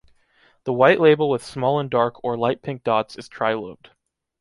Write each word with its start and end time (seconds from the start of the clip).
The 0.63 0.73
white 0.73 0.99
label 0.99 1.29
with 1.29 1.43
small 1.43 1.79
and 1.79 1.87
dark 1.87 2.23
or 2.23 2.35
light 2.35 2.63
pink 2.63 2.83
dots 2.83 3.15
is 3.17 3.29
tri-lobed. 3.29 3.91